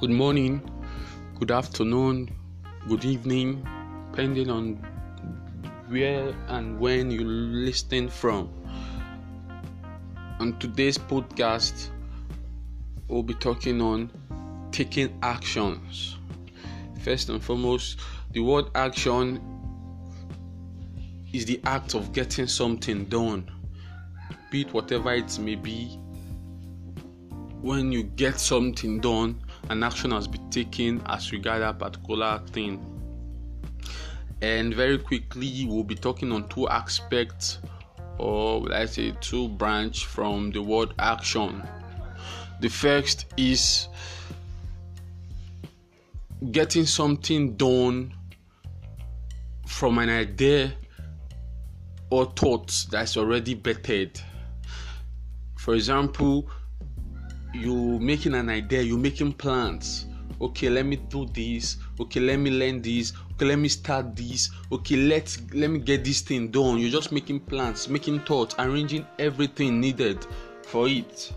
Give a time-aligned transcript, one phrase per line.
[0.00, 0.62] good morning,
[1.40, 2.30] good afternoon,
[2.86, 3.66] good evening,
[4.12, 4.74] depending on
[5.88, 8.48] where and when you listen from.
[10.38, 11.88] On today's podcast,
[13.08, 14.08] we'll be talking on
[14.70, 16.16] taking actions.
[17.02, 17.98] First and foremost,
[18.30, 19.42] the word action
[21.32, 23.50] is the act of getting something done,
[24.52, 25.98] be it whatever it may be.
[27.60, 32.84] When you get something done, an action has been taken as regard a particular thing.
[34.40, 37.58] And very quickly, we'll be talking on two aspects,
[38.18, 41.62] or let's say two branch from the word action.
[42.60, 43.88] The first is
[46.52, 48.14] getting something done
[49.66, 50.72] from an idea
[52.10, 54.20] or thought that's already bettered.
[55.58, 56.48] For example,
[57.52, 60.06] you making an idea, you're making plans.
[60.40, 61.78] Okay, let me do this.
[61.98, 63.12] Okay, let me learn this.
[63.32, 64.50] Okay, let me start this.
[64.70, 66.78] Okay, let's let me get this thing done.
[66.78, 70.24] You're just making plans, making thoughts, arranging everything needed
[70.62, 71.32] for it.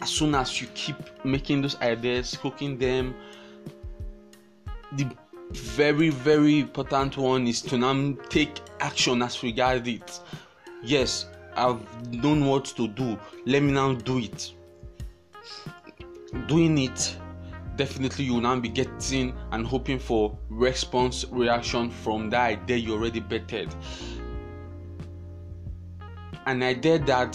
[0.00, 3.14] As soon as you keep making those ideas, cooking them,
[4.92, 5.10] the
[5.50, 10.20] very very important one is to now take action as regard it.
[10.84, 13.18] Yes, I've known what to do.
[13.46, 14.52] Let me now do it
[16.46, 17.16] doing it
[17.76, 22.92] definitely you will now be getting and hoping for response reaction from that idea you
[22.92, 23.74] already betted
[26.46, 27.34] an idea that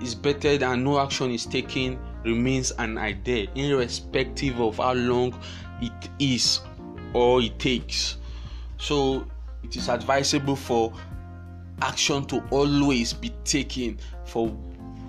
[0.00, 5.38] is bettered and no action is taken remains an idea irrespective of how long
[5.80, 6.60] it is
[7.12, 8.16] or it takes.
[8.78, 9.26] So
[9.62, 10.92] it is advisable for
[11.82, 14.48] action to always be taken for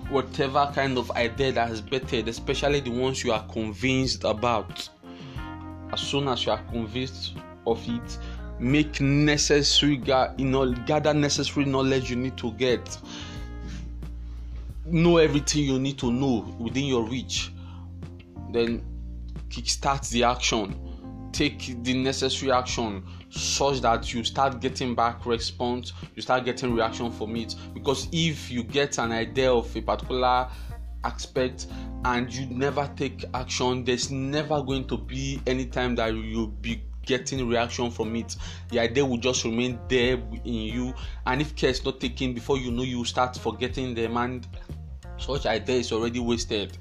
[0.09, 4.89] whatever kind of idea that has bettered, especially the ones you are convinced about.
[5.91, 7.33] As soon as you are convinced
[7.65, 8.17] of it,
[8.59, 10.01] make necessary
[10.37, 12.97] you know, gather necessary knowledge you need to get.
[14.85, 17.51] Know everything you need to know within your reach.
[18.51, 18.83] Then
[19.49, 20.75] kickstart the action.
[21.37, 27.11] Take the necessary action such that you start getting back response you start getting reaction
[27.11, 27.53] from it.
[27.75, 30.49] Because if you get an idea of a particular
[31.03, 31.67] aspect
[32.05, 36.81] and you never take action there's never going to be any time that you'll be
[37.05, 38.35] getting reaction from it.
[38.69, 40.91] The idea will just remain there in you.
[41.27, 44.17] And if care is not taken before you know you start forgetting them.
[44.17, 44.47] And
[45.17, 46.79] such idea is already wasted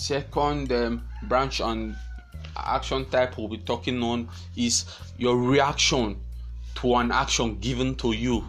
[0.00, 1.94] second um, branch on
[2.56, 4.86] action type we'll be talking on is
[5.18, 6.16] your reaction
[6.74, 8.44] to an action given to you.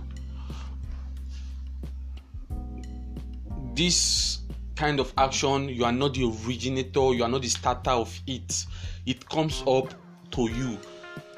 [3.75, 4.39] This
[4.75, 8.65] kind of action, you are not the originator, you are not the starter of it.
[9.05, 9.93] It comes up
[10.31, 10.77] to you.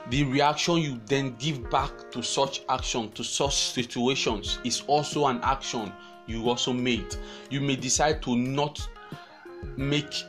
[0.10, 5.40] The reaction you then give back to such action, to such situations, is also an
[5.42, 5.92] action
[6.28, 7.16] you also made.
[7.50, 8.88] You may decide to not
[9.78, 10.24] make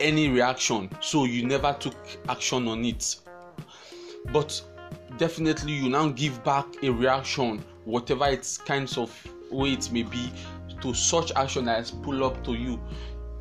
[0.00, 1.94] any reaction so you never took
[2.28, 3.16] action on it.
[4.32, 4.60] But
[5.18, 9.10] definitely you now give back a reaction whatever its kinds of
[9.50, 10.30] way it may be
[10.82, 12.80] to such action that is pull up to you.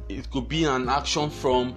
[0.07, 1.75] It could be an action from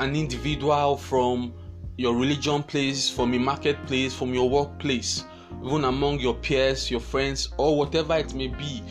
[0.00, 1.52] an individual from
[1.96, 5.24] your religion place from a marketplace from your workplace
[5.64, 8.82] even among your peers your friends or whatever it may be.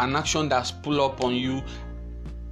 [0.00, 1.62] An action that's pull up on you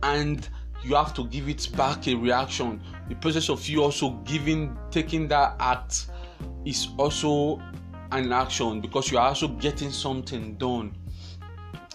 [0.03, 0.49] and
[0.83, 2.81] you have to give it back a reaction.
[3.09, 6.07] The process of you also giving taking that act
[6.65, 7.61] is also
[8.13, 10.95] an action because you are also getting something done.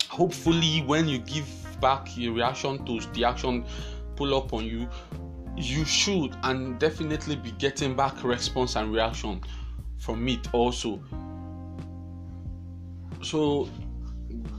[0.09, 1.47] Hopefully when you give
[1.79, 3.65] back a reaction to the action
[4.15, 4.87] pull up on you
[5.57, 9.41] you should and definitely be getting back response and reaction
[9.97, 10.99] from it also.
[13.21, 13.69] So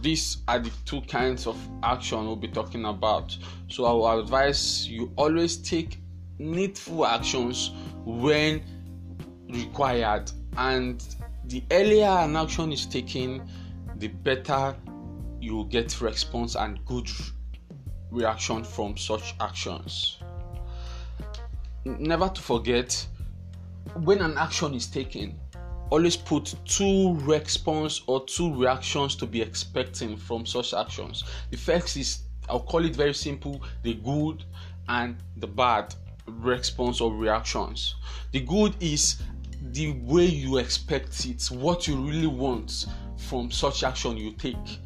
[0.00, 3.36] these are the two kinds of action we'll be talking about.
[3.68, 5.98] So I will advise you always take
[6.38, 7.70] needful actions
[8.04, 8.62] when
[9.48, 11.02] required, and
[11.46, 13.48] the earlier an action is taken,
[13.96, 14.76] the better
[15.40, 17.08] you get response and good
[18.10, 20.18] reaction from such actions.
[21.84, 23.06] Never to forget
[24.02, 25.38] when an action is taken,
[25.90, 31.24] always put two response or two reactions to be expecting from such actions.
[31.50, 34.44] The first is I'll call it very simple the good
[34.88, 35.94] and the bad
[36.26, 37.94] response or reactions.
[38.32, 39.22] The good is
[39.72, 44.78] the way you expect it, what you really want from such action you take.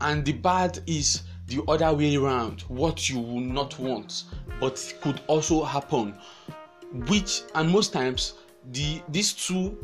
[0.00, 4.24] And the bad is the other way around what you will not want
[4.60, 6.14] but could also happen
[7.08, 8.34] which and most times
[8.72, 9.78] the these two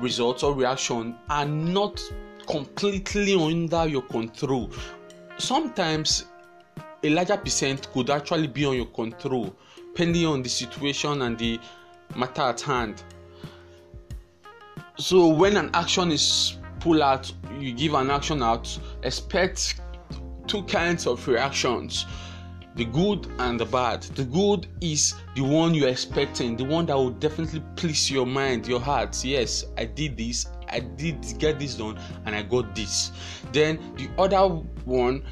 [0.00, 2.02] results or reaction are not
[2.46, 4.70] completely under your control.
[5.38, 6.26] Sometimes
[7.02, 11.58] a larger percent could actually be on your control depending on the situation and the
[12.16, 13.02] matter at hand.
[14.96, 19.80] So when an action is pulled out you give an action out expect
[20.46, 22.06] two kinds of reactions
[22.78, 24.02] the good and the bad.
[24.02, 28.68] The good is the one you're expecting, the one that will definitely please your mind,
[28.68, 29.22] your heart.
[29.24, 33.10] Yes, I did this, I did get this done, and I got this.
[33.52, 34.46] Then the other
[34.84, 35.24] one,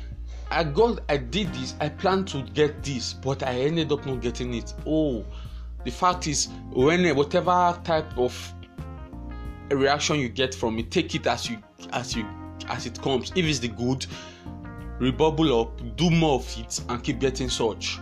[0.50, 4.20] I got, I did this, I planned to get this, but I ended up not
[4.20, 4.75] getting it.
[4.84, 5.25] Oh,
[5.84, 8.54] the fact is, when whatever type of
[9.70, 11.58] reaction you get from it, take it as you
[11.93, 12.26] as you
[12.69, 13.31] as it comes.
[13.37, 14.04] If it's the good,
[14.98, 17.98] rebubble up, do more of it, and keep getting such.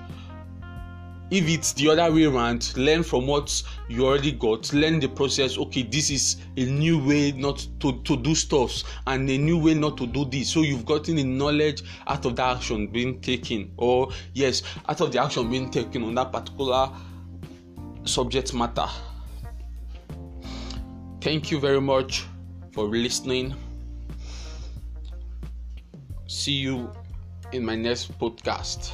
[1.31, 5.59] If it's the other way around, learn from what you already got, learn the process.
[5.59, 9.75] Okay, this is a new way not to, to do stuff and a new way
[9.75, 10.51] not to do this.
[10.51, 15.13] So you've gotten the knowledge out of the action being taken, or yes, out of
[15.13, 16.91] the action being taken on that particular
[18.05, 18.87] subject matter.
[21.21, 22.27] Thank you very much
[22.71, 23.55] for listening.
[26.35, 26.91] See you
[27.53, 28.91] in my next podcast.